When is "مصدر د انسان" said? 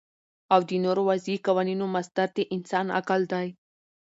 1.95-2.85